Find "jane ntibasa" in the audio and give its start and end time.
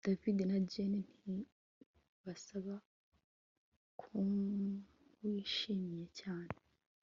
0.71-2.57